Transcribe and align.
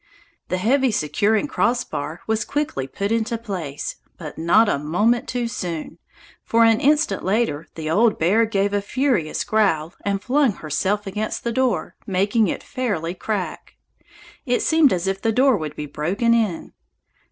The 0.49 0.57
heavy 0.57 0.89
securing 0.89 1.45
cross 1.47 1.83
bar 1.83 2.21
was 2.25 2.43
quickly 2.43 2.87
put 2.87 3.11
into 3.11 3.37
place; 3.37 3.97
but 4.17 4.35
not 4.35 4.67
a 4.67 4.79
moment 4.79 5.27
too 5.29 5.47
soon, 5.47 5.99
for 6.43 6.65
an 6.65 6.79
instant 6.79 7.23
later 7.23 7.67
the 7.75 7.87
old 7.87 8.17
bear 8.17 8.47
gave 8.47 8.73
a 8.73 8.81
furious 8.81 9.43
growl 9.43 9.93
and 10.03 10.19
flung 10.19 10.53
herself 10.53 11.05
against 11.05 11.43
the 11.43 11.51
door, 11.53 11.95
making 12.07 12.47
it 12.47 12.63
fairly 12.63 13.13
crack; 13.13 13.75
it 14.43 14.63
seemed 14.63 14.91
as 14.91 15.05
if 15.05 15.21
the 15.21 15.31
door 15.31 15.55
would 15.55 15.75
be 15.75 15.85
broken 15.85 16.33
in. 16.33 16.73